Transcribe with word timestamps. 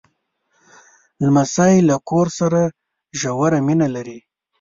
لمسی 1.25 1.75
له 1.89 1.95
کور 2.09 2.27
سره 2.39 2.61
ژوره 3.19 3.59
مینه 3.67 3.87
لري. 3.95 4.19